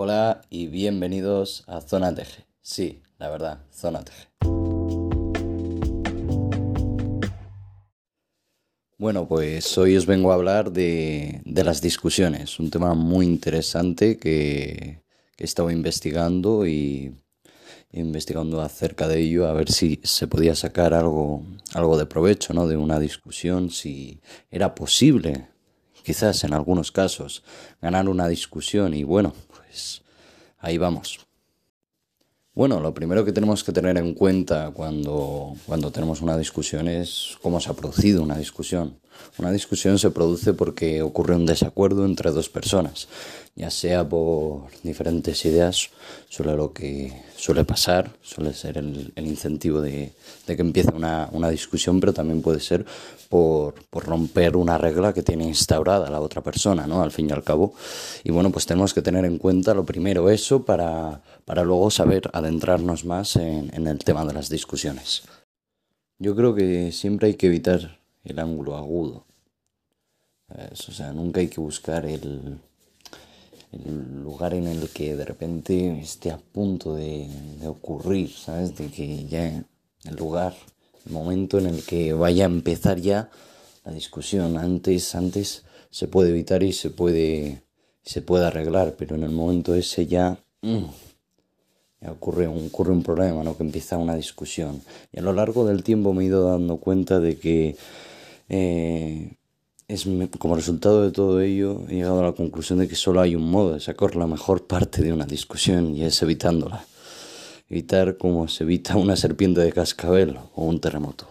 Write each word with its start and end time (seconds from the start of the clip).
Hola 0.00 0.42
y 0.48 0.68
bienvenidos 0.68 1.64
a 1.66 1.80
Zona 1.80 2.14
Teje. 2.14 2.46
Sí, 2.62 3.02
la 3.18 3.30
verdad, 3.30 3.64
Zona 3.72 4.04
Teje. 4.04 4.28
Bueno, 8.96 9.26
pues 9.26 9.76
hoy 9.76 9.96
os 9.96 10.06
vengo 10.06 10.30
a 10.30 10.36
hablar 10.36 10.70
de, 10.70 11.42
las 11.46 11.82
discusiones, 11.82 12.60
un 12.60 12.70
tema 12.70 12.94
muy 12.94 13.26
interesante 13.26 14.18
que, 14.18 15.02
que 15.36 15.42
he 15.42 15.44
estado 15.44 15.68
investigando 15.68 16.64
y 16.64 17.16
investigando 17.90 18.60
acerca 18.60 19.08
de 19.08 19.18
ello 19.18 19.48
a 19.48 19.52
ver 19.52 19.72
si 19.72 19.98
se 20.04 20.28
podía 20.28 20.54
sacar 20.54 20.94
algo, 20.94 21.42
algo 21.74 21.98
de 21.98 22.06
provecho 22.06 22.54
¿no? 22.54 22.68
de 22.68 22.76
una 22.76 23.00
discusión, 23.00 23.70
si 23.70 24.20
era 24.48 24.76
posible, 24.76 25.48
quizás 26.04 26.44
en 26.44 26.54
algunos 26.54 26.92
casos, 26.92 27.42
ganar 27.82 28.08
una 28.08 28.28
discusión 28.28 28.94
y 28.94 29.02
bueno, 29.02 29.34
pues 29.68 30.02
ahí 30.58 30.78
vamos. 30.78 31.20
Bueno, 32.54 32.80
lo 32.80 32.92
primero 32.92 33.24
que 33.24 33.32
tenemos 33.32 33.62
que 33.62 33.72
tener 33.72 33.96
en 33.98 34.14
cuenta 34.14 34.72
cuando, 34.72 35.54
cuando 35.66 35.92
tenemos 35.92 36.20
una 36.22 36.36
discusión 36.36 36.88
es 36.88 37.36
cómo 37.40 37.60
se 37.60 37.70
ha 37.70 37.74
producido 37.74 38.22
una 38.22 38.36
discusión. 38.36 38.98
Una 39.38 39.52
discusión 39.52 39.98
se 39.98 40.10
produce 40.10 40.52
porque 40.52 41.02
ocurre 41.02 41.36
un 41.36 41.46
desacuerdo 41.46 42.04
entre 42.04 42.30
dos 42.30 42.48
personas, 42.48 43.08
ya 43.54 43.70
sea 43.70 44.08
por 44.08 44.62
diferentes 44.82 45.44
ideas, 45.44 45.90
suele 46.28 46.56
lo 46.56 46.72
que 46.72 47.12
suele 47.36 47.64
pasar, 47.64 48.10
suele 48.20 48.52
ser 48.52 48.78
el, 48.78 49.12
incentivo 49.16 49.80
de, 49.80 50.12
que 50.46 50.52
empiece 50.54 50.90
una, 50.92 51.50
discusión, 51.50 52.00
pero 52.00 52.12
también 52.12 52.42
puede 52.42 52.60
ser 52.60 52.84
por, 53.28 53.74
romper 53.92 54.56
una 54.56 54.76
regla 54.76 55.12
que 55.12 55.22
tiene 55.22 55.44
instaurada 55.44 56.10
la 56.10 56.20
otra 56.20 56.42
persona, 56.42 56.86
¿no? 56.86 57.02
Al 57.02 57.12
fin 57.12 57.28
y 57.30 57.32
al 57.32 57.44
cabo. 57.44 57.74
Y 58.24 58.30
bueno, 58.30 58.50
pues 58.50 58.66
tenemos 58.66 58.92
que 58.92 59.02
tener 59.02 59.24
en 59.24 59.38
cuenta 59.38 59.74
lo 59.74 59.84
primero 59.84 60.30
eso 60.30 60.64
para, 60.64 61.22
para 61.44 61.62
luego 61.64 61.90
saber 61.90 62.30
adentrarnos 62.32 63.04
más 63.04 63.36
en 63.36 63.86
el 63.86 63.98
tema 63.98 64.24
de 64.24 64.34
las 64.34 64.48
discusiones. 64.48 65.22
Yo 66.20 66.34
creo 66.34 66.54
que 66.54 66.90
siempre 66.90 67.28
hay 67.28 67.34
que 67.34 67.46
evitar 67.46 67.97
el 68.28 68.38
ángulo 68.38 68.76
agudo. 68.76 69.28
O 70.72 70.92
sea, 70.92 71.12
nunca 71.12 71.40
hay 71.40 71.48
que 71.48 71.60
buscar 71.60 72.06
el, 72.06 72.58
lugar 74.22 74.54
en 74.54 74.66
el 74.66 74.88
que 74.88 75.14
de 75.14 75.24
repente 75.24 76.00
esté 76.00 76.30
a 76.30 76.38
punto 76.38 76.94
de, 76.94 77.28
ocurrir, 77.66 78.30
¿sabes? 78.30 78.76
De 78.76 78.88
que 78.88 79.26
ya 79.26 79.62
el 80.04 80.16
lugar, 80.16 80.54
el 81.04 81.12
momento 81.12 81.58
en 81.58 81.66
el 81.66 81.84
que 81.84 82.14
vaya 82.14 82.44
a 82.44 82.48
empezar 82.48 82.98
ya 82.98 83.30
la 83.84 83.92
discusión. 83.92 84.56
Antes, 84.56 85.14
antes 85.14 85.64
se 85.90 86.08
puede 86.08 86.30
evitar 86.30 86.62
y 86.62 86.72
se 86.72 86.88
puede, 86.88 87.62
se 88.02 88.22
puede 88.22 88.46
arreglar, 88.46 88.94
pero 88.96 89.16
en 89.16 89.24
el 89.24 89.30
momento 89.30 89.74
ese 89.74 90.06
ya, 90.06 90.38
mm, 90.62 90.84
ya 92.00 92.12
ocurre, 92.12 92.46
ocurre 92.46 92.92
un 92.92 93.02
problema, 93.02 93.44
¿no? 93.44 93.54
Que 93.54 93.64
empieza 93.64 93.98
una 93.98 94.16
discusión. 94.16 94.80
Y 95.12 95.18
a 95.18 95.22
lo 95.22 95.34
largo 95.34 95.66
del 95.66 95.82
tiempo 95.82 96.14
me 96.14 96.22
he 96.24 96.26
ido 96.26 96.48
dando 96.48 96.78
cuenta 96.78 97.20
de 97.20 97.38
que 97.38 97.76
eh, 98.48 99.36
es, 99.88 100.06
como 100.38 100.54
resultado 100.54 101.02
de 101.02 101.10
todo 101.10 101.40
ello 101.40 101.82
he 101.88 101.94
llegado 101.94 102.20
a 102.20 102.24
la 102.24 102.32
conclusión 102.32 102.78
de 102.78 102.88
que 102.88 102.94
solo 102.94 103.20
hay 103.20 103.34
un 103.34 103.50
modo 103.50 103.74
de 103.74 103.80
sacar 103.80 104.16
la 104.16 104.26
mejor 104.26 104.66
parte 104.66 105.02
de 105.02 105.12
una 105.12 105.26
discusión 105.26 105.96
y 105.96 106.04
es 106.04 106.20
evitándola. 106.22 106.84
Evitar 107.70 108.16
como 108.16 108.48
se 108.48 108.64
evita 108.64 108.96
una 108.96 109.16
serpiente 109.16 109.60
de 109.60 109.72
cascabel 109.72 110.38
o 110.54 110.64
un 110.64 110.80
terremoto. 110.80 111.26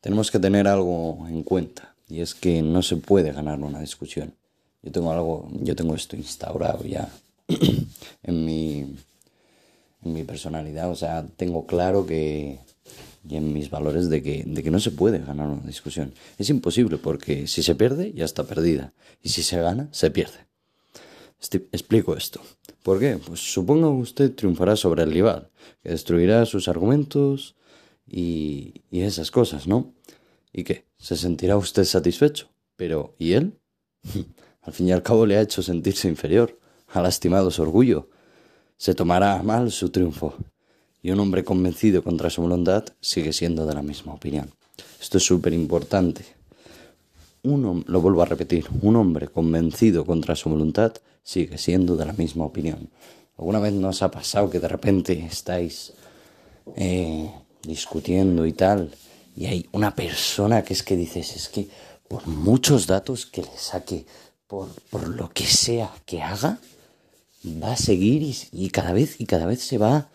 Tenemos 0.00 0.30
que 0.30 0.38
tener 0.38 0.66
algo 0.66 1.26
en 1.28 1.42
cuenta 1.42 1.94
y 2.08 2.20
es 2.20 2.34
que 2.34 2.60
no 2.62 2.82
se 2.82 2.96
puede 2.96 3.32
ganar 3.32 3.58
una 3.60 3.80
discusión. 3.80 4.34
Yo 4.82 4.90
tengo 4.90 5.12
algo, 5.12 5.48
yo 5.60 5.76
tengo 5.76 5.94
esto 5.94 6.16
instaurado 6.16 6.84
ya 6.84 7.08
en 8.22 8.44
mi, 8.44 8.80
en 10.02 10.12
mi 10.12 10.24
personalidad, 10.24 10.90
o 10.90 10.96
sea, 10.96 11.24
tengo 11.36 11.66
claro 11.66 12.04
que 12.04 12.58
y 13.28 13.36
en 13.36 13.52
mis 13.52 13.70
valores 13.70 14.08
de 14.08 14.22
que, 14.22 14.44
de 14.46 14.62
que 14.62 14.70
no 14.70 14.80
se 14.80 14.90
puede 14.90 15.18
ganar 15.18 15.48
una 15.48 15.66
discusión. 15.66 16.14
Es 16.38 16.50
imposible 16.50 16.98
porque 16.98 17.46
si 17.46 17.62
se 17.62 17.74
pierde 17.74 18.12
ya 18.12 18.24
está 18.24 18.44
perdida 18.44 18.92
y 19.22 19.30
si 19.30 19.42
se 19.42 19.60
gana 19.60 19.88
se 19.92 20.10
pierde. 20.10 20.46
explico 21.72 22.16
esto. 22.16 22.40
¿Por 22.82 22.98
qué? 22.98 23.18
Pues 23.24 23.40
suponga 23.40 23.88
que 23.88 24.02
usted 24.02 24.34
triunfará 24.34 24.76
sobre 24.76 25.04
el 25.04 25.12
rival, 25.12 25.50
que 25.82 25.90
destruirá 25.90 26.44
sus 26.46 26.66
argumentos 26.68 27.54
y, 28.06 28.82
y 28.90 29.02
esas 29.02 29.30
cosas, 29.30 29.68
¿no? 29.68 29.94
¿Y 30.52 30.64
qué? 30.64 30.86
¿Se 30.98 31.16
sentirá 31.16 31.56
usted 31.56 31.84
satisfecho? 31.84 32.48
Pero 32.76 33.14
¿y 33.18 33.32
él? 33.34 33.58
al 34.62 34.72
fin 34.72 34.88
y 34.88 34.92
al 34.92 35.02
cabo 35.02 35.26
le 35.26 35.36
ha 35.36 35.40
hecho 35.40 35.62
sentirse 35.62 36.08
inferior, 36.08 36.58
ha 36.88 37.00
lastimado 37.02 37.50
su 37.50 37.62
orgullo. 37.62 38.10
Se 38.76 38.94
tomará 38.94 39.40
mal 39.44 39.70
su 39.70 39.90
triunfo 39.90 40.36
y 41.02 41.10
un 41.10 41.20
hombre 41.20 41.44
convencido 41.44 42.02
contra 42.02 42.30
su 42.30 42.42
voluntad 42.42 42.84
sigue 43.00 43.32
siendo 43.32 43.66
de 43.66 43.74
la 43.74 43.82
misma 43.82 44.14
opinión. 44.14 44.50
Esto 45.00 45.18
es 45.18 45.24
súper 45.24 45.52
importante. 45.52 46.24
lo 47.42 48.00
vuelvo 48.00 48.22
a 48.22 48.26
repetir, 48.26 48.66
un 48.82 48.96
hombre 48.96 49.28
convencido 49.28 50.06
contra 50.06 50.36
su 50.36 50.48
voluntad 50.48 50.94
sigue 51.24 51.58
siendo 51.58 51.96
de 51.96 52.06
la 52.06 52.12
misma 52.12 52.44
opinión. 52.44 52.88
¿Alguna 53.36 53.58
vez 53.58 53.72
nos 53.72 54.02
ha 54.02 54.10
pasado 54.10 54.48
que 54.48 54.60
de 54.60 54.68
repente 54.68 55.12
estáis 55.26 55.92
eh, 56.76 57.30
discutiendo 57.62 58.46
y 58.46 58.52
tal 58.52 58.92
y 59.36 59.46
hay 59.46 59.68
una 59.72 59.94
persona 59.94 60.62
que 60.62 60.74
es 60.74 60.82
que 60.82 60.96
dices, 60.96 61.34
es 61.34 61.48
que 61.48 61.68
por 62.06 62.26
muchos 62.26 62.86
datos 62.86 63.26
que 63.26 63.42
le 63.42 63.56
saque, 63.56 64.04
por, 64.46 64.68
por 64.90 65.08
lo 65.08 65.30
que 65.30 65.44
sea 65.44 65.90
que 66.04 66.22
haga, 66.22 66.58
va 67.44 67.72
a 67.72 67.76
seguir 67.76 68.22
y, 68.52 68.70
cada 68.70 68.92
vez 68.92 69.20
y 69.20 69.26
cada 69.26 69.46
vez 69.46 69.60
se 69.62 69.78
va, 69.78 70.10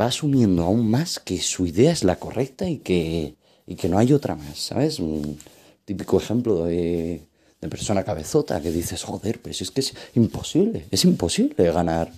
va 0.00 0.06
asumiendo 0.06 0.62
aún 0.62 0.88
más 0.88 1.18
que 1.18 1.40
su 1.40 1.66
idea 1.66 1.92
es 1.92 2.04
la 2.04 2.16
correcta 2.16 2.68
y 2.68 2.78
que, 2.78 3.34
y 3.66 3.74
que 3.74 3.88
no 3.88 3.98
hay 3.98 4.12
otra 4.12 4.36
más, 4.36 4.58
¿sabes? 4.58 5.00
Un 5.00 5.38
típico 5.84 6.18
ejemplo 6.18 6.64
de, 6.64 7.22
de 7.60 7.68
persona 7.68 8.04
cabezota 8.04 8.60
que 8.60 8.70
dices, 8.70 9.02
joder, 9.02 9.40
pues 9.40 9.60
es 9.60 9.70
que 9.70 9.80
es 9.80 9.94
imposible, 10.14 10.86
es 10.90 11.04
imposible 11.04 11.70
ganar 11.72 12.12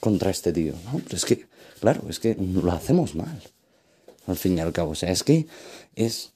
contra 0.00 0.30
este 0.30 0.52
tío, 0.52 0.74
¿no? 0.84 1.00
Pero 1.04 1.16
es 1.16 1.24
que, 1.24 1.46
claro, 1.80 2.02
es 2.08 2.20
que 2.20 2.34
lo 2.34 2.70
hacemos 2.72 3.14
mal, 3.14 3.40
al 4.26 4.36
fin 4.36 4.58
y 4.58 4.60
al 4.60 4.72
cabo, 4.72 4.90
o 4.90 4.94
sea, 4.94 5.10
es 5.10 5.22
que 5.22 5.46
es 5.94 6.32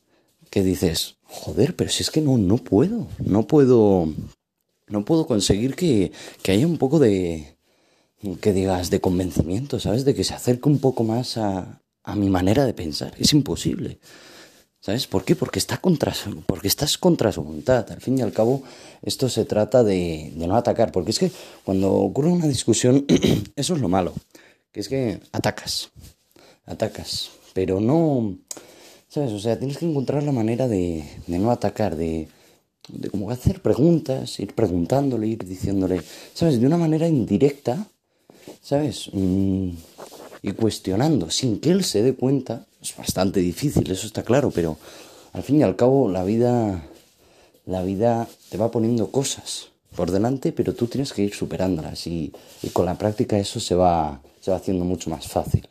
que 0.50 0.62
dices, 0.62 1.16
joder, 1.24 1.76
pero 1.76 1.90
si 1.90 2.02
es 2.02 2.10
que 2.10 2.20
no, 2.20 2.36
no 2.38 2.56
puedo, 2.56 3.06
no 3.18 3.46
puedo 3.46 4.12
no 4.90 5.04
puedo 5.04 5.26
conseguir 5.26 5.74
que, 5.74 6.12
haya 6.48 6.66
un 6.66 6.78
poco 6.78 6.98
de, 6.98 7.56
que 8.40 8.52
digas, 8.52 8.90
de 8.90 9.00
convencimiento, 9.00 9.80
¿sabes? 9.80 10.04
De 10.04 10.14
que 10.14 10.24
se 10.24 10.34
acerque 10.34 10.68
un 10.68 10.78
poco 10.78 11.04
más 11.04 11.36
a, 11.36 11.80
mi 12.16 12.28
manera 12.28 12.66
de 12.66 12.74
pensar. 12.74 13.14
Es 13.18 13.32
imposible. 13.32 14.00
¿Sabes 14.80 15.06
por 15.06 15.24
qué? 15.24 15.36
Porque, 15.36 15.60
está 15.60 15.76
contra 15.76 16.12
porque 16.46 16.66
estás 16.66 16.98
contra 16.98 17.30
su 17.30 17.42
voluntad. 17.42 17.88
Al 17.92 18.00
fin 18.00 18.18
y 18.18 18.22
al 18.22 18.32
cabo, 18.32 18.62
esto 19.02 19.28
se 19.28 19.44
trata 19.44 19.84
de, 19.84 20.32
de 20.34 20.46
no 20.48 20.56
atacar. 20.56 20.90
Porque 20.90 21.12
es 21.12 21.20
que 21.20 21.30
cuando 21.64 21.92
ocurre 21.92 22.30
una 22.30 22.48
discusión, 22.48 23.06
eso 23.56 23.74
es 23.74 23.80
lo 23.80 23.88
malo. 23.88 24.12
Que 24.72 24.80
es 24.80 24.88
que 24.88 25.20
atacas. 25.30 25.90
Atacas. 26.66 27.30
Pero 27.52 27.80
no. 27.80 28.38
¿Sabes? 29.06 29.30
O 29.32 29.38
sea, 29.38 29.56
tienes 29.56 29.78
que 29.78 29.86
encontrar 29.86 30.24
la 30.24 30.32
manera 30.32 30.66
de, 30.66 31.04
de 31.26 31.38
no 31.38 31.52
atacar, 31.52 31.94
de, 31.94 32.28
de 32.92 33.10
como 33.10 33.30
hacer 33.30 33.60
preguntas, 33.60 34.38
ir 34.40 34.54
preguntándole, 34.54 35.26
ir 35.26 35.44
diciéndole, 35.44 36.00
¿sabes? 36.34 36.60
De 36.60 36.66
una 36.66 36.76
manera 36.76 37.08
indirecta, 37.08 37.86
¿sabes? 38.62 39.10
Mm, 39.12 39.70
y 40.42 40.52
cuestionando, 40.52 41.30
sin 41.30 41.60
que 41.60 41.70
él 41.70 41.84
se 41.84 42.02
dé 42.02 42.14
cuenta. 42.14 42.66
Es 42.82 42.96
bastante 42.96 43.40
difícil, 43.40 43.90
eso 43.90 44.06
está 44.06 44.22
claro, 44.22 44.50
pero 44.50 44.78
al 45.32 45.42
fin 45.42 45.60
y 45.60 45.62
al 45.62 45.76
cabo 45.76 46.08
la 46.08 46.24
vida, 46.24 46.82
la 47.66 47.82
vida 47.82 48.28
te 48.48 48.56
va 48.56 48.70
poniendo 48.70 49.10
cosas 49.10 49.68
por 49.94 50.10
delante, 50.10 50.52
pero 50.52 50.74
tú 50.74 50.86
tienes 50.86 51.12
que 51.12 51.22
ir 51.22 51.34
superándolas 51.34 52.06
y, 52.06 52.32
y 52.62 52.68
con 52.70 52.86
la 52.86 52.96
práctica 52.96 53.38
eso 53.38 53.60
se 53.60 53.74
va, 53.74 54.22
se 54.40 54.50
va 54.50 54.56
haciendo 54.56 54.84
mucho 54.84 55.10
más 55.10 55.28
fácil. 55.28 55.68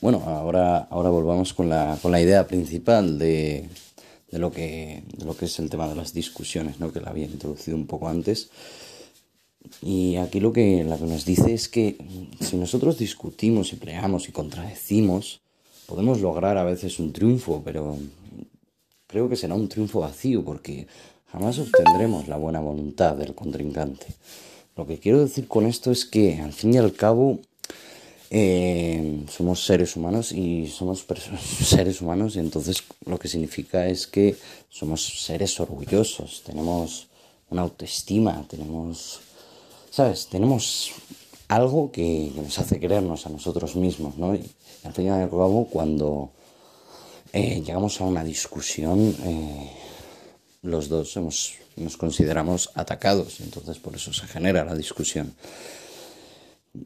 Bueno, 0.00 0.22
ahora, 0.26 0.78
ahora 0.90 1.10
volvamos 1.10 1.52
con 1.52 1.68
la, 1.68 1.98
con 2.00 2.10
la 2.10 2.22
idea 2.22 2.46
principal 2.46 3.18
de, 3.18 3.68
de 4.30 4.38
lo 4.38 4.52
que, 4.52 5.02
de 5.16 5.24
lo 5.24 5.36
que 5.36 5.46
es 5.46 5.58
el 5.58 5.70
tema 5.70 5.88
de 5.88 5.96
las 5.96 6.12
discusiones, 6.12 6.80
¿no? 6.80 6.92
que 6.92 7.00
la 7.00 7.10
había 7.10 7.26
introducido 7.26 7.76
un 7.76 7.86
poco 7.86 8.08
antes. 8.08 8.50
Y 9.82 10.16
aquí 10.16 10.40
lo 10.40 10.52
que, 10.52 10.84
lo 10.84 10.98
que 10.98 11.04
nos 11.04 11.24
dice 11.24 11.52
es 11.52 11.68
que 11.68 11.96
si 12.40 12.56
nosotros 12.56 12.98
discutimos 12.98 13.72
y 13.72 13.76
peleamos 13.76 14.28
y 14.28 14.32
contradecimos, 14.32 15.40
podemos 15.86 16.20
lograr 16.20 16.56
a 16.56 16.64
veces 16.64 16.98
un 16.98 17.12
triunfo, 17.12 17.62
pero 17.64 17.98
creo 19.06 19.28
que 19.28 19.36
será 19.36 19.54
un 19.54 19.68
triunfo 19.68 20.00
vacío 20.00 20.44
porque 20.44 20.86
jamás 21.30 21.58
obtendremos 21.58 22.28
la 22.28 22.36
buena 22.36 22.60
voluntad 22.60 23.16
del 23.16 23.34
contrincante. 23.34 24.06
Lo 24.76 24.86
que 24.86 24.98
quiero 24.98 25.20
decir 25.20 25.46
con 25.46 25.66
esto 25.66 25.90
es 25.90 26.06
que 26.06 26.40
al 26.40 26.52
fin 26.52 26.74
y 26.74 26.78
al 26.78 26.94
cabo 26.94 27.40
eh, 28.32 29.24
somos 29.28 29.64
seres 29.66 29.96
humanos 29.96 30.30
y 30.30 30.68
somos 30.68 31.04
seres 31.64 32.00
humanos 32.00 32.36
y 32.36 32.38
entonces 32.38 32.84
lo 33.04 33.18
que 33.18 33.26
significa 33.26 33.88
es 33.88 34.06
que 34.06 34.36
somos 34.68 35.24
seres 35.24 35.58
orgullosos, 35.58 36.42
tenemos 36.46 37.08
una 37.50 37.62
autoestima, 37.62 38.46
tenemos, 38.48 39.18
¿sabes? 39.90 40.28
Tenemos 40.30 40.92
algo 41.48 41.90
que, 41.90 42.30
nos 42.36 42.56
hace 42.60 42.78
creernos 42.78 43.26
a 43.26 43.30
nosotros 43.30 43.74
mismos, 43.74 44.16
¿no? 44.16 44.36
Y 44.36 44.48
al 44.84 44.92
fin 44.92 45.06
y 45.06 45.08
al 45.08 45.28
cabo, 45.28 45.66
cuando 45.68 46.30
eh, 47.32 47.60
llegamos 47.66 48.00
a 48.00 48.04
una 48.04 48.22
discusión, 48.22 49.16
eh, 49.24 49.72
los 50.62 50.88
dos 50.88 51.16
nos 51.16 51.96
consideramos 51.96 52.70
atacados, 52.74 53.40
entonces 53.40 53.78
por 53.80 53.96
eso 53.96 54.12
se 54.12 54.28
genera 54.28 54.64
la 54.64 54.76
discusión. 54.76 55.34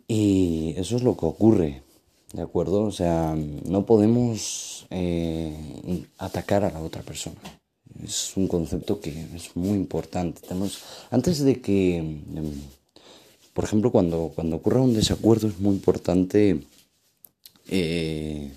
Y 0.09 0.75
eso 0.77 0.97
es 0.97 1.03
lo 1.03 1.17
que 1.17 1.27
ocurre, 1.27 1.83
¿de 2.33 2.43
acuerdo? 2.43 2.83
O 2.83 2.93
sea, 2.93 3.35
no 3.35 3.85
podemos 3.85 4.87
eh, 4.91 6.07
atacar 6.19 6.65
a 6.65 6.71
la 6.71 6.81
otra 6.81 7.03
persona. 7.03 7.37
Es 8.03 8.37
un 8.37 8.49
concepto 8.49 9.01
que 9.01 9.11
es 9.35 9.55
muy 9.57 9.77
importante. 9.77 10.41
Tenemos, 10.41 10.83
antes 11.11 11.41
de 11.41 11.61
que, 11.61 11.99
em, 11.99 12.23
por 13.53 13.65
ejemplo, 13.65 13.93
cuando, 13.93 14.33
cuando 14.35 14.57
ocurra 14.57 14.81
un 14.81 14.95
desacuerdo 14.95 15.49
es 15.49 15.59
muy 15.61 15.75
importante 15.75 16.61
eh, 17.69 18.51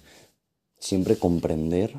siempre 0.79 1.17
comprender 1.17 1.93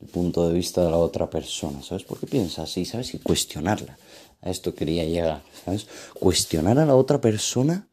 el 0.00 0.08
punto 0.08 0.48
de 0.48 0.54
vista 0.54 0.84
de 0.84 0.90
la 0.90 0.98
otra 0.98 1.28
persona, 1.28 1.82
¿sabes? 1.82 2.04
¿Por 2.04 2.18
qué 2.18 2.26
piensa 2.26 2.62
así? 2.62 2.84
¿Sabes? 2.84 3.14
Y 3.14 3.18
cuestionarla. 3.18 3.98
A 4.40 4.50
esto 4.50 4.74
quería 4.74 5.04
llegar, 5.04 5.42
¿sabes? 5.64 5.86
Cuestionar 6.18 6.78
a 6.78 6.86
la 6.86 6.96
otra 6.96 7.20
persona 7.20 7.88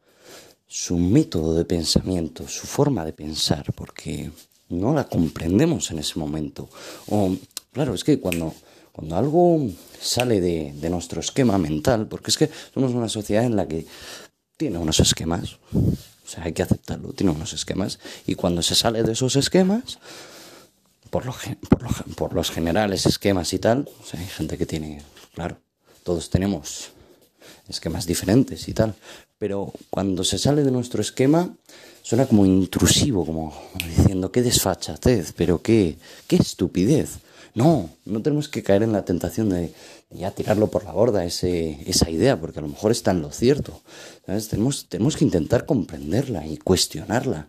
su 0.72 0.96
método 0.96 1.54
de 1.54 1.66
pensamiento, 1.66 2.48
su 2.48 2.66
forma 2.66 3.04
de 3.04 3.12
pensar, 3.12 3.74
porque 3.74 4.30
no 4.70 4.94
la 4.94 5.04
comprendemos 5.04 5.90
en 5.90 5.98
ese 5.98 6.18
momento. 6.18 6.70
O, 7.08 7.36
claro, 7.72 7.92
es 7.92 8.02
que 8.02 8.18
cuando, 8.18 8.54
cuando 8.90 9.16
algo 9.16 9.68
sale 10.00 10.40
de, 10.40 10.72
de 10.72 10.88
nuestro 10.88 11.20
esquema 11.20 11.58
mental, 11.58 12.06
porque 12.06 12.30
es 12.30 12.38
que 12.38 12.48
somos 12.72 12.92
una 12.92 13.10
sociedad 13.10 13.44
en 13.44 13.54
la 13.54 13.68
que 13.68 13.86
tiene 14.56 14.78
unos 14.78 14.98
esquemas, 15.00 15.58
o 15.74 16.26
sea, 16.26 16.44
hay 16.44 16.54
que 16.54 16.62
aceptarlo, 16.62 17.12
tiene 17.12 17.32
unos 17.32 17.52
esquemas, 17.52 17.98
y 18.26 18.34
cuando 18.34 18.62
se 18.62 18.74
sale 18.74 19.02
de 19.02 19.12
esos 19.12 19.36
esquemas, 19.36 19.98
por, 21.10 21.26
lo, 21.26 21.34
por, 21.68 22.14
por 22.14 22.32
los 22.32 22.50
generales 22.50 23.04
esquemas 23.04 23.52
y 23.52 23.58
tal, 23.58 23.90
o 24.02 24.06
sea, 24.06 24.20
hay 24.20 24.26
gente 24.26 24.56
que 24.56 24.64
tiene, 24.64 25.02
claro, 25.34 25.58
todos 26.02 26.30
tenemos 26.30 26.92
esquemas 27.68 28.06
diferentes 28.06 28.68
y 28.68 28.74
tal, 28.74 28.94
pero 29.38 29.72
cuando 29.90 30.24
se 30.24 30.38
sale 30.38 30.62
de 30.62 30.70
nuestro 30.70 31.02
esquema 31.02 31.54
suena 32.02 32.26
como 32.26 32.44
intrusivo, 32.44 33.24
como 33.24 33.54
diciendo 33.96 34.30
qué 34.32 34.42
desfachatez, 34.42 35.32
pero 35.36 35.62
qué, 35.62 35.96
qué 36.26 36.36
estupidez. 36.36 37.18
No, 37.54 37.90
no 38.06 38.22
tenemos 38.22 38.48
que 38.48 38.62
caer 38.62 38.82
en 38.82 38.92
la 38.92 39.04
tentación 39.04 39.50
de 39.50 39.72
ya 40.10 40.30
tirarlo 40.30 40.68
por 40.68 40.84
la 40.84 40.92
borda 40.92 41.24
ese, 41.24 41.78
esa 41.86 42.10
idea, 42.10 42.40
porque 42.40 42.58
a 42.58 42.62
lo 42.62 42.68
mejor 42.68 42.92
está 42.92 43.10
en 43.10 43.22
lo 43.22 43.30
cierto. 43.30 43.80
Tenemos, 44.24 44.86
tenemos 44.88 45.16
que 45.16 45.24
intentar 45.24 45.66
comprenderla 45.66 46.46
y 46.46 46.56
cuestionarla, 46.56 47.48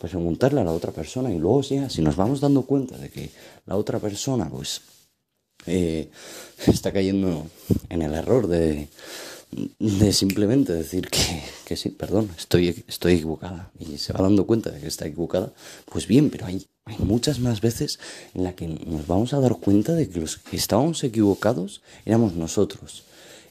pues 0.00 0.12
preguntarle 0.12 0.60
a 0.60 0.64
la 0.64 0.72
otra 0.72 0.92
persona 0.92 1.32
y 1.32 1.38
luego 1.38 1.62
ya, 1.62 1.88
si 1.88 2.02
nos 2.02 2.16
vamos 2.16 2.40
dando 2.40 2.62
cuenta 2.62 2.96
de 2.96 3.08
que 3.08 3.30
la 3.66 3.76
otra 3.76 3.98
persona 3.98 4.48
pues 4.48 4.82
eh, 5.66 6.10
está 6.66 6.92
cayendo 6.92 7.46
en 7.88 8.02
el 8.02 8.14
error 8.14 8.46
de, 8.46 8.88
de 9.50 10.12
simplemente 10.12 10.72
decir 10.72 11.08
que, 11.08 11.42
que, 11.64 11.76
sí, 11.76 11.90
perdón, 11.90 12.30
estoy, 12.36 12.84
estoy 12.88 13.14
equivocada. 13.14 13.70
Y 13.78 13.98
se 13.98 14.12
va 14.12 14.22
dando 14.22 14.46
cuenta 14.46 14.70
de 14.70 14.80
que 14.80 14.88
está 14.88 15.06
equivocada, 15.06 15.52
pues 15.86 16.06
bien, 16.06 16.30
pero 16.30 16.46
hay, 16.46 16.66
hay 16.84 16.98
muchas 16.98 17.40
más 17.40 17.60
veces 17.60 17.98
en 18.34 18.44
las 18.44 18.54
que 18.54 18.66
nos 18.68 19.06
vamos 19.06 19.32
a 19.32 19.40
dar 19.40 19.56
cuenta 19.56 19.94
de 19.94 20.08
que 20.08 20.20
los 20.20 20.36
que 20.38 20.56
estábamos 20.56 21.02
equivocados 21.04 21.82
éramos 22.04 22.34
nosotros. 22.34 23.04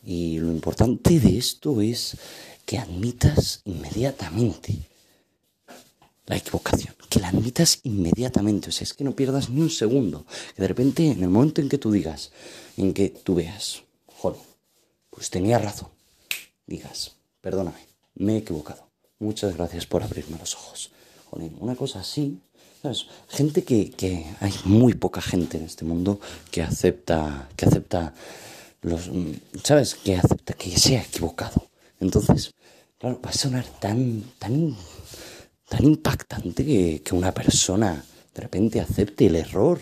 Y 0.04 0.40
lo 0.40 0.52
importante 0.52 1.20
de 1.20 1.38
esto 1.38 1.82
es 1.82 2.18
que 2.66 2.78
admitas 2.78 3.62
inmediatamente 3.66 4.80
la 6.28 6.38
equivocación, 6.38 6.96
que 7.10 7.20
la 7.20 7.30
admitas 7.30 7.80
inmediatamente, 7.84 8.70
o 8.70 8.72
sea, 8.72 8.84
es 8.84 8.94
que 8.94 9.04
no 9.04 9.16
pierdas 9.16 9.50
ni 9.50 9.62
un 9.62 9.70
segundo, 9.70 10.26
que 10.56 10.62
de 10.62 10.68
repente 10.68 11.12
en 11.12 11.24
el 11.24 11.30
momento 11.30 11.62
en 11.62 11.70
que 11.70 11.78
tú 11.78 11.92
digas, 11.92 12.32
en 12.78 12.94
que 12.94 13.10
tú 13.10 13.36
veas, 13.36 13.84
joder, 14.08 14.40
pues 15.16 15.30
tenía 15.30 15.58
razón. 15.58 15.88
Digas, 16.68 17.16
perdóname, 17.42 17.80
me 18.16 18.34
he 18.34 18.38
equivocado. 18.40 18.86
Muchas 19.20 19.56
gracias 19.56 19.86
por 19.86 20.04
abrirme 20.04 20.38
los 20.38 20.56
ojos. 20.56 20.92
Joder, 21.30 21.52
una 21.60 21.76
cosa 21.76 22.02
así, 22.02 22.40
¿sabes? 22.82 23.06
Gente 23.30 23.64
que, 23.64 23.92
que 23.92 24.26
hay 24.42 24.54
muy 24.66 24.94
poca 24.94 25.22
gente 25.22 25.58
en 25.58 25.64
este 25.64 25.86
mundo 25.86 26.20
que 26.52 26.62
acepta, 26.62 27.48
que 27.56 27.66
acepta 27.66 28.14
los, 28.82 29.10
¿sabes? 29.64 29.96
Que 29.96 30.18
acepta 30.18 30.54
que 30.54 30.78
se 30.78 30.98
ha 30.98 31.04
equivocado. 31.04 31.66
Entonces, 32.02 32.54
claro, 33.00 33.22
va 33.24 33.30
a 33.30 33.34
sonar 33.34 33.66
tan, 33.80 34.22
tan, 34.38 34.76
tan 35.70 35.86
impactante 35.86 36.66
que, 36.66 37.02
que 37.04 37.16
una 37.16 37.34
persona 37.34 38.04
de 38.34 38.42
repente 38.42 38.82
acepte 38.82 39.28
el 39.28 39.38
error 39.38 39.80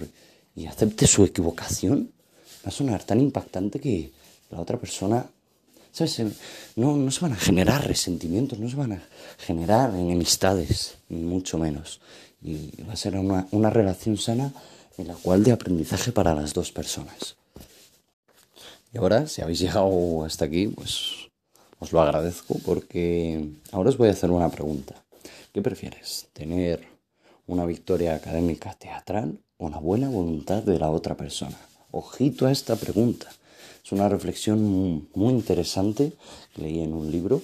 y 0.55 0.67
acepte 0.67 1.07
su 1.07 1.25
equivocación. 1.25 2.11
Va 2.63 2.69
a 2.69 2.71
sonar 2.71 3.03
tan 3.03 3.19
impactante 3.19 3.79
que, 3.79 4.11
la 4.53 4.61
otra 4.61 4.77
persona, 4.77 5.25
¿sabes? 5.91 6.21
No, 6.75 6.95
no 6.95 7.11
se 7.11 7.21
van 7.21 7.33
a 7.33 7.37
generar 7.37 7.85
resentimientos, 7.85 8.59
no 8.59 8.69
se 8.69 8.75
van 8.75 8.93
a 8.93 9.03
generar 9.37 9.89
enemistades, 9.95 10.97
ni 11.09 11.21
mucho 11.21 11.57
menos. 11.57 11.99
Y 12.41 12.81
va 12.83 12.93
a 12.93 12.97
ser 12.97 13.15
una, 13.15 13.47
una 13.51 13.69
relación 13.69 14.17
sana 14.17 14.51
en 14.97 15.07
la 15.07 15.15
cual 15.15 15.43
de 15.43 15.51
aprendizaje 15.51 16.11
para 16.11 16.35
las 16.35 16.53
dos 16.53 16.71
personas. 16.71 17.35
Y 18.93 18.97
ahora, 18.97 19.27
si 19.27 19.41
habéis 19.41 19.59
llegado 19.59 20.23
hasta 20.23 20.45
aquí, 20.45 20.67
pues 20.67 21.29
os 21.79 21.91
lo 21.91 22.01
agradezco 22.01 22.55
porque 22.63 23.49
ahora 23.71 23.89
os 23.89 23.97
voy 23.97 24.09
a 24.09 24.11
hacer 24.11 24.31
una 24.31 24.49
pregunta. 24.49 25.03
¿Qué 25.51 25.61
prefieres? 25.61 26.27
¿Tener 26.33 26.87
una 27.47 27.65
victoria 27.65 28.15
académica 28.15 28.73
teatral 28.73 29.39
o 29.57 29.65
una 29.65 29.79
buena 29.79 30.09
voluntad 30.09 30.63
de 30.63 30.79
la 30.79 30.89
otra 30.89 31.17
persona? 31.17 31.57
Ojito 31.91 32.45
a 32.45 32.51
esta 32.51 32.75
pregunta. 32.75 33.29
Es 33.83 33.91
una 33.91 34.09
reflexión 34.09 35.07
muy 35.13 35.33
interesante 35.33 36.13
que 36.53 36.61
leí 36.61 36.81
en 36.81 36.93
un 36.93 37.11
libro 37.11 37.41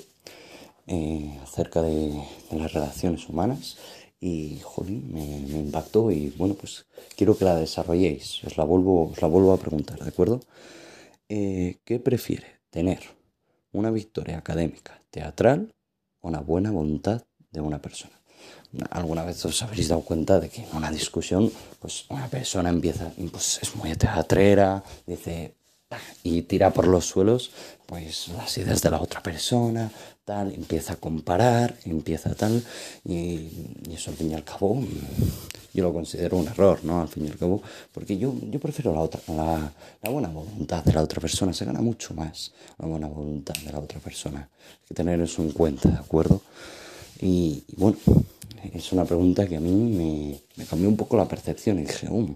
eh, 0.87 1.37
acerca 1.43 1.81
de, 1.81 2.23
las 2.51 2.73
relaciones 2.73 3.27
humanas 3.29 3.77
y 4.19 4.59
jolín, 4.63 5.13
me, 5.13 5.59
impactó 5.59 6.11
y 6.11 6.29
bueno, 6.31 6.55
pues 6.55 6.85
quiero 7.15 7.37
que 7.37 7.45
la 7.45 7.55
desarrolléis. 7.55 8.43
Os 8.43 8.57
la 8.57 8.63
vuelvo, 8.63 9.09
os 9.09 9.21
la 9.21 9.27
vuelvo 9.27 9.53
a 9.53 9.57
preguntar, 9.57 9.99
¿de 9.99 10.09
acuerdo? 10.09 10.39
Eh, 11.27 11.77
¿Qué 11.83 11.99
prefiere? 11.99 12.59
¿Tener 12.69 12.99
una 13.71 13.91
victoria 13.91 14.37
académica 14.37 15.01
teatral 15.11 15.73
o 16.21 16.29
una 16.29 16.39
buena 16.39 16.71
voluntad 16.71 17.23
de 17.51 17.61
una 17.61 17.81
persona? 17.81 18.19
alguna 18.91 19.23
vez 19.23 19.43
os 19.45 19.61
habréis 19.63 19.87
dado 19.87 20.01
cuenta 20.01 20.39
de 20.39 20.49
que 20.49 20.61
en 20.63 20.75
una 20.75 20.91
discusión, 20.91 21.51
pues 21.79 22.05
una 22.09 22.27
persona 22.27 22.69
empieza, 22.69 23.11
pues 23.31 23.59
es 23.61 23.75
muy 23.75 23.95
teatrera, 23.95 24.83
dice, 25.05 25.55
y 26.23 26.43
tira 26.43 26.71
por 26.71 26.87
los 26.87 27.05
suelos 27.05 27.51
pues 27.89 28.27
las 28.37 28.55
ideas 28.59 28.83
de 28.83 28.91
la 28.91 29.01
otra 29.01 29.23
persona, 29.23 29.89
tal, 30.23 30.53
empieza 30.53 30.93
a 30.93 30.95
comparar, 30.97 31.75
empieza 31.85 32.35
tal, 32.35 32.63
y, 33.03 33.49
eso 33.91 34.11
al 34.11 34.17
fin 34.17 34.29
y 34.29 34.35
al 34.35 34.43
cabo 34.43 34.75
mm, 34.75 34.87
yo 35.73 35.83
lo 35.83 35.91
considero 35.91 36.37
un 36.37 36.47
error, 36.47 36.81
¿no? 36.83 37.01
Al 37.01 37.07
fin 37.07 37.25
y 37.25 37.29
al 37.29 37.37
cabo, 37.37 37.63
porque 37.91 38.15
yo, 38.15 38.35
yo 38.51 38.59
prefiero 38.59 38.93
la, 38.93 38.99
otra, 38.99 39.19
la, 39.29 39.73
buena 40.11 40.27
voluntad 40.27 40.83
de 40.83 40.93
la 40.93 41.01
otra 41.01 41.19
persona, 41.19 41.51
se 41.51 41.65
gana 41.65 41.81
mucho 41.81 42.13
más 42.13 42.53
la 42.77 42.85
buena 42.85 43.07
voluntad 43.07 43.55
de 43.55 43.71
la 43.71 43.79
otra 43.79 43.99
persona, 43.99 44.47
hay 44.61 44.87
que 44.87 44.93
tener 44.93 45.19
eso 45.19 45.41
en 45.41 45.49
cuenta, 45.49 45.89
¿de 45.89 45.97
acuerdo? 45.97 46.41
Y, 47.21 47.63
bueno, 47.75 47.97
es 48.71 48.91
una 48.91 49.05
pregunta 49.05 49.47
que 49.47 49.57
a 49.57 49.59
mí 49.59 49.71
me, 49.71 50.39
me 50.57 50.65
cambió 50.65 50.87
un 50.87 50.95
poco 50.95 51.17
la 51.17 51.27
percepción 51.27 51.79
y 51.79 51.85
dije, 51.85 52.07
um, 52.07 52.35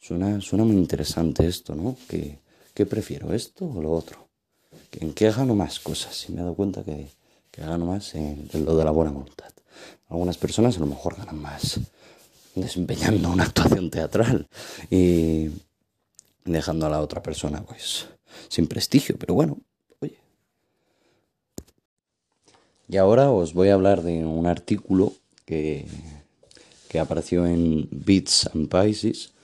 suena, 0.00 0.40
suena 0.40 0.64
muy 0.64 0.76
interesante 0.76 1.46
esto, 1.46 1.74
¿no? 1.74 1.96
Que, 2.08 2.38
¿Qué 2.80 2.86
prefiero, 2.86 3.34
esto 3.34 3.66
o 3.66 3.82
lo 3.82 3.92
otro? 3.92 4.30
¿En 4.92 5.12
qué 5.12 5.30
gano 5.30 5.54
más 5.54 5.80
cosas? 5.80 6.24
Y 6.26 6.32
me 6.32 6.38
he 6.38 6.44
dado 6.44 6.54
cuenta 6.54 6.82
que, 6.82 7.08
que 7.50 7.60
gano 7.60 7.84
más 7.84 8.14
en, 8.14 8.48
lo 8.54 8.74
de 8.74 8.84
la 8.86 8.90
buena 8.90 9.10
voluntad. 9.10 9.50
Algunas 10.08 10.38
personas 10.38 10.78
a 10.78 10.80
lo 10.80 10.86
mejor 10.86 11.14
ganan 11.14 11.42
más 11.42 11.78
desempeñando 12.54 13.28
una 13.30 13.44
actuación 13.44 13.90
teatral 13.90 14.48
y 14.90 15.50
dejando 16.46 16.86
a 16.86 16.88
la 16.88 17.02
otra 17.02 17.22
persona 17.22 17.62
pues 17.62 18.06
sin 18.48 18.66
prestigio, 18.66 19.16
pero 19.18 19.34
bueno, 19.34 19.58
oye. 20.00 20.16
Y 22.88 22.96
ahora 22.96 23.30
os 23.30 23.52
voy 23.52 23.68
a 23.68 23.74
hablar 23.74 24.00
de 24.00 24.24
un 24.24 24.46
artículo 24.46 25.12
que, 25.44 25.86
que 26.88 26.98
apareció 26.98 27.44
en 27.44 27.86
Bits 27.90 28.48
and 28.54 28.70
Pisces 28.70 29.34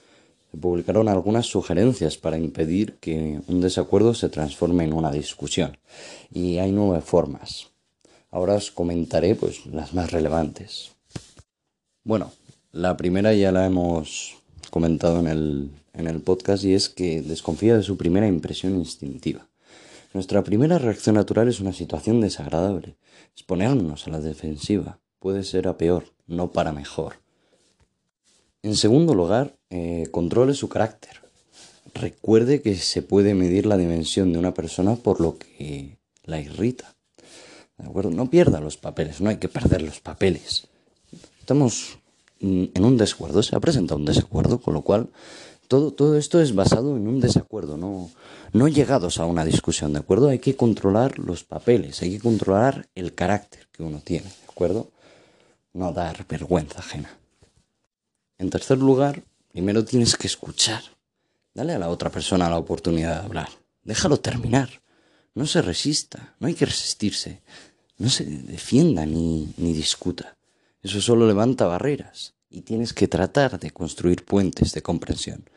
publicaron 0.61 1.09
algunas 1.09 1.47
sugerencias 1.47 2.17
para 2.17 2.39
impedir 2.39 2.95
que 2.95 3.41
un 3.47 3.61
desacuerdo 3.61 4.15
se 4.15 4.29
transforme 4.29 4.85
en 4.85 4.93
una 4.93 5.11
discusión. 5.11 5.79
Y 6.33 6.59
hay 6.59 6.73
nueve 6.73 7.01
formas. 7.01 7.69
Ahora 8.31 8.55
os 8.55 8.71
comentaré 8.71 9.35
pues, 9.35 9.67
las 9.67 9.95
más 9.95 10.11
relevantes. 10.11 10.93
Bueno, 12.05 12.33
la 12.73 12.97
primera 12.97 13.33
ya 13.33 13.53
la 13.53 13.67
hemos 13.67 14.37
comentado 14.71 15.21
en 15.21 15.27
el, 15.29 15.71
en 15.95 16.07
el 16.07 16.21
podcast 16.21 16.65
y 16.65 16.75
es 16.75 16.89
que 16.89 17.23
desconfía 17.23 17.77
de 17.77 17.83
su 17.83 17.97
primera 17.97 18.27
impresión 18.27 18.75
instintiva. 18.75 19.49
Nuestra 20.13 20.45
primera 20.45 20.79
reacción 20.79 21.17
natural 21.17 21.49
es 21.49 21.61
una 21.61 21.73
situación 21.73 22.21
desagradable. 22.21 22.97
Es 23.37 23.43
ponernos 23.43 24.07
a 24.07 24.11
la 24.11 24.21
defensiva. 24.21 24.99
Puede 25.19 25.45
ser 25.45 25.69
a 25.69 25.77
peor, 25.77 26.13
no 26.27 26.53
para 26.53 26.73
mejor. 26.73 27.26
En 28.63 28.77
segundo 28.77 29.15
lugar, 29.15 29.57
eh, 29.71 30.09
controle 30.11 30.55
su 30.55 30.69
carácter. 30.69 31.23
Recuerde 31.95 32.63
que 32.63 32.77
se 32.77 33.03
puede 33.03 33.35
medir 33.35 33.67
la 33.67 33.77
dimensión 33.77 34.33
de 34.33 34.39
una 34.39 34.55
persona 34.55 34.97
por 34.97 35.21
lo 35.21 35.39
que 35.39 35.99
la 36.25 36.41
irrita. 36.41 36.97
¿De 37.79 37.87
acuerdo? 37.87 38.11
No 38.11 38.29
pierda 38.31 38.61
los 38.61 38.77
papeles, 38.77 39.21
no 39.21 39.31
hay 39.31 39.37
que 39.37 39.49
perder 39.49 39.83
los 39.83 40.01
papeles. 40.01 40.67
Estamos 41.41 41.99
en 42.41 42.85
un 42.85 42.97
desacuerdo, 42.97 43.43
se 43.43 43.57
ha 43.57 43.61
presentado 43.61 43.99
un 43.99 44.05
desacuerdo, 44.05 44.61
con 44.61 44.75
lo 44.75 44.83
cual 44.83 45.09
todo, 45.69 45.93
todo 45.93 46.17
esto 46.17 46.41
es 46.41 46.55
basado 46.55 46.97
en 46.97 47.09
un 47.09 47.21
desacuerdo, 47.21 47.77
no, 47.77 48.11
no 48.53 48.69
llegados 48.69 49.19
a 49.19 49.27
una 49.27 49.45
discusión, 49.45 49.93
¿de 49.93 50.01
acuerdo? 50.01 50.29
Hay 50.29 50.39
que 50.39 50.57
controlar 50.57 51.19
los 51.19 51.45
papeles, 51.45 52.03
hay 52.03 52.13
que 52.13 52.21
controlar 52.21 52.89
el 52.95 53.15
carácter 53.15 53.69
que 53.73 53.83
uno 53.83 54.01
tiene, 54.05 54.27
¿de 54.27 54.51
acuerdo? 54.51 54.91
No 55.73 55.93
dar 55.93 56.27
vergüenza 56.29 56.81
ajena. 56.81 57.19
En 58.39 58.51
tercer 58.51 58.79
lugar, 58.79 59.23
primero 59.53 59.85
tienes 59.85 60.17
que 60.17 60.27
escuchar. 60.27 60.83
Dale 61.55 61.75
a 61.75 61.79
la 61.79 61.89
otra 61.89 62.11
persona 62.11 62.51
la 62.51 62.59
oportunidad 62.59 63.21
de 63.21 63.27
hablar. 63.27 63.49
Déjalo 63.83 64.19
terminar. 64.19 64.83
No 65.35 65.47
se 65.47 65.63
resista, 65.63 66.35
no 66.39 66.49
hay 66.49 66.55
que 66.55 66.67
resistirse. 66.67 67.43
No 67.99 68.11
se 68.11 68.25
defienda 68.25 69.07
ni, 69.07 69.53
ni 69.57 69.73
discuta. 69.73 70.37
Eso 70.83 71.01
solo 71.01 71.27
levanta 71.27 71.67
barreras 71.67 72.35
y 72.51 72.63
tienes 72.63 72.93
que 72.93 73.09
tratar 73.09 73.59
de 73.59 73.71
construir 73.71 74.25
puentes 74.25 74.73
de 74.73 74.83
comprensión. 74.83 75.49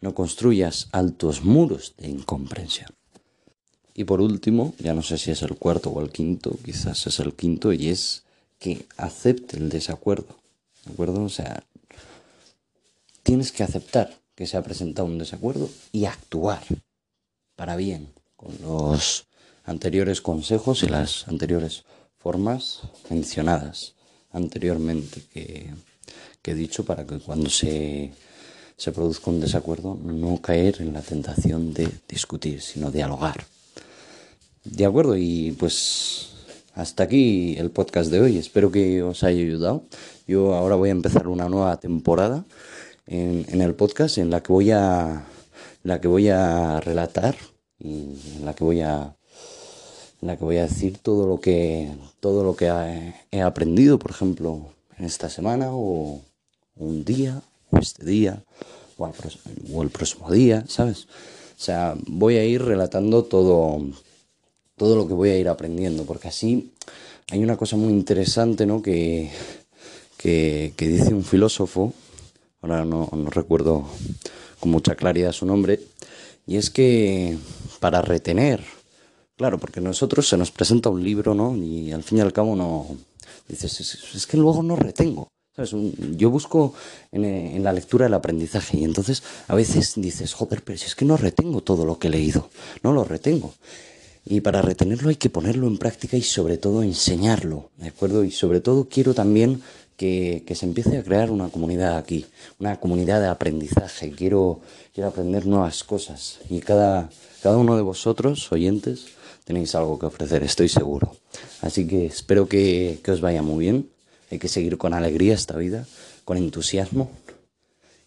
No 0.00 0.14
construyas 0.14 0.88
altos 0.92 1.44
muros 1.44 1.94
de 1.98 2.08
incomprensión. 2.08 2.90
Y 3.94 4.04
por 4.04 4.20
último, 4.20 4.74
ya 4.78 4.92
no 4.92 5.02
sé 5.02 5.18
si 5.18 5.30
es 5.30 5.42
el 5.42 5.56
cuarto 5.56 5.90
o 5.90 6.02
el 6.02 6.10
quinto, 6.10 6.58
quizás 6.64 7.06
es 7.06 7.20
el 7.20 7.34
quinto, 7.34 7.72
y 7.72 7.88
es 7.88 8.24
que 8.58 8.86
acepte 8.96 9.56
el 9.56 9.68
desacuerdo. 9.68 10.36
¿De 10.84 10.92
acuerdo? 10.92 11.22
O 11.22 11.28
sea, 11.28 11.62
tienes 13.24 13.50
que 13.50 13.64
aceptar 13.64 14.20
que 14.36 14.46
se 14.46 14.56
ha 14.56 14.62
presentado 14.62 15.08
un 15.08 15.18
desacuerdo 15.18 15.68
y 15.90 16.04
actuar 16.04 16.62
para 17.56 17.74
bien 17.74 18.12
con 18.36 18.52
los 18.62 19.26
anteriores 19.64 20.20
consejos 20.20 20.84
y 20.84 20.88
las 20.88 21.26
anteriores 21.26 21.84
formas 22.18 22.82
mencionadas 23.10 23.94
anteriormente 24.30 25.22
que, 25.32 25.70
he 26.46 26.54
dicho 26.54 26.84
para 26.84 27.06
que 27.06 27.18
cuando 27.18 27.48
se, 27.48 28.12
se 28.76 28.92
produzca 28.92 29.30
un 29.30 29.40
desacuerdo 29.40 29.94
no 29.94 30.40
caer 30.42 30.82
en 30.82 30.92
la 30.92 31.00
tentación 31.00 31.72
de 31.72 31.88
discutir, 32.06 32.60
sino 32.60 32.90
dialogar. 32.90 33.46
De 34.64 34.84
acuerdo, 34.84 35.16
y 35.16 35.52
pues 35.58 36.28
hasta 36.74 37.04
aquí 37.04 37.56
el 37.56 37.70
podcast 37.70 38.10
de 38.10 38.20
hoy. 38.20 38.36
Espero 38.36 38.70
que 38.70 39.02
os 39.02 39.22
haya 39.22 39.40
ayudado. 39.40 39.84
Yo 40.26 40.54
ahora 40.54 40.74
voy 40.74 40.90
a 40.90 40.92
empezar 40.92 41.28
una 41.28 41.48
nueva 41.48 41.78
temporada 41.78 42.44
en, 43.06 43.60
el 43.60 43.74
podcast 43.74 44.18
en 44.18 44.30
la 44.30 44.42
que 44.42 44.52
voy 44.52 44.70
a 44.70 45.26
la 45.82 46.00
que 46.00 46.08
voy 46.08 46.28
a 46.28 46.80
relatar 46.80 47.36
y 47.78 48.16
en 48.36 48.44
la 48.44 48.54
que 48.54 48.64
voy 48.64 48.80
a 48.80 49.16
la 50.20 50.38
que 50.38 50.44
voy 50.44 50.56
a 50.56 50.62
decir 50.62 50.98
todo 50.98 51.26
lo 51.26 51.38
que, 51.38 51.90
todo 52.20 52.44
lo 52.44 52.56
que 52.56 52.72
he 53.30 53.42
aprendido, 53.42 53.98
por 53.98 54.10
ejemplo, 54.10 54.72
en 54.96 55.04
esta 55.04 55.28
semana 55.28 55.68
o 55.70 56.22
un 56.76 57.04
día, 57.04 57.42
o 57.70 57.76
este 57.76 58.06
día, 58.06 58.42
o, 58.96 59.82
el 59.82 59.90
próximo 59.90 60.30
día, 60.30 60.64
¿sabes? 60.66 61.04
O 61.04 61.62
sea, 61.62 61.94
voy 62.06 62.38
a 62.38 62.44
ir 62.44 62.62
relatando 62.62 63.24
todo, 63.24 63.82
todo 64.76 64.96
lo 64.96 65.06
que 65.06 65.12
voy 65.12 65.28
a 65.28 65.38
ir 65.38 65.48
aprendiendo, 65.48 66.04
porque 66.04 66.28
así 66.28 66.72
hay 67.30 67.44
una 67.44 67.58
cosa 67.58 67.76
muy 67.76 67.92
interesante, 67.92 68.64
¿no? 68.64 68.80
Que, 68.80 69.30
que 70.16 70.72
dice 70.78 71.12
un 71.12 71.22
filósofo, 71.22 71.92
ahora 72.64 72.84
no, 72.84 73.08
recuerdo 73.30 73.84
con 74.58 74.70
mucha 74.70 74.94
claridad 74.94 75.32
su 75.32 75.44
nombre, 75.44 75.80
y 76.46 76.56
es 76.56 76.70
que 76.70 77.36
para 77.80 78.00
retener 78.00 78.64
Claro, 79.36 79.58
porque 79.58 79.80
nosotros 79.80 80.28
se 80.28 80.36
nos 80.36 80.52
presenta 80.52 80.90
un 80.90 81.02
libro, 81.02 81.34
¿no? 81.34 81.56
Y 81.56 81.90
al 81.90 82.04
fin 82.04 82.18
y 82.18 82.20
al 82.20 82.32
cabo 82.32 82.54
no... 82.54 82.86
Dices, 83.48 83.80
es, 84.14 84.26
que 84.28 84.36
luego 84.36 84.62
no 84.62 84.76
retengo. 84.76 85.26
¿Sabes? 85.56 85.74
yo 86.16 86.30
busco 86.30 86.72
en, 87.10 87.24
en, 87.24 87.64
la 87.64 87.72
lectura 87.72 88.06
el 88.06 88.14
aprendizaje 88.14 88.78
y 88.78 88.84
entonces 88.84 89.24
a 89.48 89.56
veces 89.56 89.94
dices, 89.96 90.34
joder, 90.34 90.62
pero 90.62 90.78
si 90.78 90.86
es 90.86 90.94
que 90.94 91.04
no 91.04 91.16
retengo 91.16 91.62
todo 91.62 91.84
lo 91.84 91.98
que 91.98 92.06
he 92.06 92.10
leído, 92.10 92.48
no 92.84 92.92
lo 92.92 93.02
retengo. 93.02 93.54
Y 94.24 94.40
para 94.40 94.62
retenerlo 94.62 95.10
hay 95.10 95.16
que 95.16 95.30
ponerlo 95.30 95.66
en 95.66 95.78
práctica 95.78 96.16
y 96.16 96.22
sobre 96.22 96.56
todo 96.56 96.82
enseñarlo, 96.82 97.70
¿de 97.76 97.88
acuerdo? 97.88 98.24
Y 98.24 98.30
sobre 98.30 98.60
todo 98.60 98.88
quiero 98.88 99.14
también 99.14 99.62
que, 99.96 100.42
que 100.46 100.54
se 100.54 100.66
empiece 100.66 100.98
a 100.98 101.02
crear 101.02 101.30
una 101.30 101.48
comunidad 101.48 101.96
aquí, 101.96 102.26
una 102.58 102.78
comunidad 102.80 103.20
de 103.20 103.28
aprendizaje. 103.28 104.10
Quiero, 104.10 104.60
quiero 104.92 105.08
aprender 105.08 105.46
nuevas 105.46 105.84
cosas 105.84 106.40
y 106.48 106.60
cada, 106.60 107.10
cada 107.42 107.58
uno 107.58 107.76
de 107.76 107.82
vosotros, 107.82 108.50
oyentes, 108.52 109.06
tenéis 109.44 109.74
algo 109.74 109.98
que 109.98 110.06
ofrecer, 110.06 110.42
estoy 110.42 110.68
seguro. 110.68 111.16
Así 111.60 111.86
que 111.86 112.06
espero 112.06 112.48
que, 112.48 113.00
os 113.06 113.20
vaya 113.20 113.42
muy 113.42 113.64
bien. 113.64 113.90
Hay 114.30 114.38
que 114.38 114.48
seguir 114.48 114.78
con 114.78 114.94
alegría 114.94 115.34
esta 115.34 115.56
vida, 115.56 115.86
con 116.24 116.36
entusiasmo. 116.36 117.10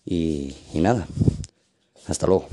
y 0.06 0.56
nada, 0.74 1.08
hasta 2.08 2.28
luego. 2.28 2.48